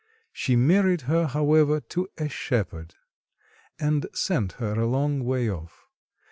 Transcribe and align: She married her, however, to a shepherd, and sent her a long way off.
She 0.33 0.55
married 0.55 1.01
her, 1.01 1.27
however, 1.27 1.79
to 1.79 2.07
a 2.17 2.27
shepherd, 2.27 2.95
and 3.77 4.07
sent 4.15 4.53
her 4.53 4.73
a 4.79 4.87
long 4.87 5.23
way 5.23 5.47
off. 5.47 5.85